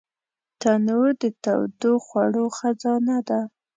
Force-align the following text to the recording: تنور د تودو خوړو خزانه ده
تنور 0.61 1.09
د 1.21 1.23
تودو 1.43 1.91
خوړو 2.05 2.45
خزانه 2.57 3.17
ده 3.27 3.39